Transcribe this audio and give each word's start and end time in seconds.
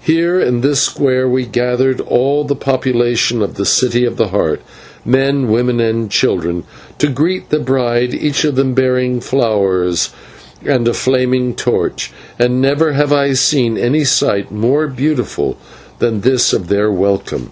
Here 0.00 0.38
in 0.38 0.60
this 0.60 0.80
square 0.82 1.28
were 1.28 1.40
gathered 1.40 2.00
all 2.00 2.44
the 2.44 2.54
population 2.54 3.42
of 3.42 3.54
the 3.56 3.64
City 3.66 4.04
of 4.04 4.16
the 4.16 4.28
Heart, 4.28 4.60
men, 5.04 5.48
women, 5.48 5.80
and 5.80 6.08
children, 6.12 6.62
to 6.98 7.08
greet 7.08 7.50
the 7.50 7.58
bride, 7.58 8.14
each 8.14 8.44
of 8.44 8.54
them 8.54 8.72
bearing 8.72 9.20
flowers 9.20 10.10
and 10.64 10.86
a 10.86 10.94
flaming 10.94 11.56
torch; 11.56 12.12
and 12.38 12.62
never 12.62 12.92
have 12.92 13.12
I 13.12 13.32
seen 13.32 13.76
any 13.76 14.04
sight 14.04 14.52
more 14.52 14.86
beautiful 14.86 15.56
than 15.98 16.20
this 16.20 16.52
of 16.52 16.68
their 16.68 16.92
welcome. 16.92 17.50